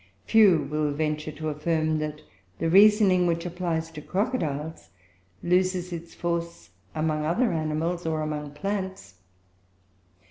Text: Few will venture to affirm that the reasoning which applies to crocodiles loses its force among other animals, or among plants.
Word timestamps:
Few 0.25 0.63
will 0.67 0.91
venture 0.93 1.31
to 1.33 1.49
affirm 1.49 1.99
that 1.99 2.23
the 2.57 2.71
reasoning 2.71 3.27
which 3.27 3.45
applies 3.45 3.91
to 3.91 4.01
crocodiles 4.01 4.89
loses 5.43 5.93
its 5.93 6.15
force 6.15 6.71
among 6.95 7.23
other 7.23 7.53
animals, 7.53 8.07
or 8.07 8.21
among 8.23 8.49
plants. 8.55 9.17